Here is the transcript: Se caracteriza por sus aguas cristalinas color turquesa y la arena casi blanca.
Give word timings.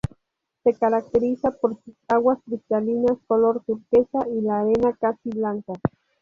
Se 0.63 0.73
caracteriza 0.73 1.51
por 1.51 1.79
sus 1.83 1.93
aguas 2.07 2.39
cristalinas 2.47 3.19
color 3.27 3.63
turquesa 3.63 4.27
y 4.29 4.41
la 4.41 4.61
arena 4.61 4.97
casi 4.99 5.29
blanca. 5.29 5.73